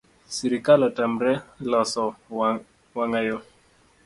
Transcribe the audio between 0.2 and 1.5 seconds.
Sirikal otamore